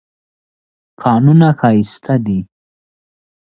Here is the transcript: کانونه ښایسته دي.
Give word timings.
کانونه 1.01 1.49
ښایسته 1.59 2.15
دي. 2.25 2.39